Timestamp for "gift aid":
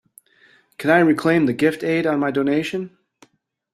1.53-2.07